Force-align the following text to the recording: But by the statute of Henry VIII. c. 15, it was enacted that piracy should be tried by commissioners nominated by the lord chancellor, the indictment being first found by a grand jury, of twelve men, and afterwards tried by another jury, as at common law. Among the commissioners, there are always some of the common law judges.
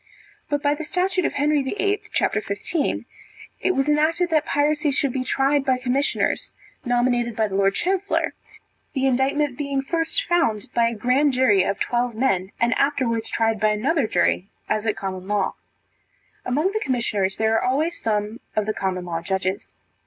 But 0.49 0.63
by 0.63 0.73
the 0.73 0.83
statute 0.83 1.25
of 1.25 1.33
Henry 1.33 1.61
VIII. 1.61 2.01
c. 2.11 2.25
15, 2.41 3.05
it 3.59 3.75
was 3.75 3.87
enacted 3.87 4.31
that 4.31 4.47
piracy 4.47 4.89
should 4.89 5.13
be 5.13 5.23
tried 5.23 5.63
by 5.63 5.77
commissioners 5.77 6.53
nominated 6.83 7.35
by 7.35 7.47
the 7.47 7.53
lord 7.53 7.75
chancellor, 7.75 8.33
the 8.93 9.05
indictment 9.05 9.59
being 9.59 9.83
first 9.83 10.23
found 10.25 10.73
by 10.73 10.87
a 10.87 10.95
grand 10.95 11.33
jury, 11.33 11.61
of 11.61 11.79
twelve 11.79 12.15
men, 12.15 12.51
and 12.59 12.73
afterwards 12.79 13.29
tried 13.29 13.59
by 13.59 13.69
another 13.69 14.07
jury, 14.07 14.49
as 14.67 14.87
at 14.87 14.97
common 14.97 15.27
law. 15.27 15.53
Among 16.45 16.71
the 16.71 16.81
commissioners, 16.83 17.37
there 17.37 17.53
are 17.53 17.61
always 17.63 18.01
some 18.01 18.39
of 18.55 18.65
the 18.65 18.73
common 18.73 19.05
law 19.05 19.21
judges. 19.21 19.71